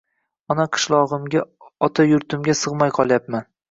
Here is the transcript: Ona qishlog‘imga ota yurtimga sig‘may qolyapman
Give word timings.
Ona 0.53 0.65
qishlog‘imga 0.77 1.45
ota 1.91 2.09
yurtimga 2.11 2.61
sig‘may 2.67 3.01
qolyapman 3.01 3.53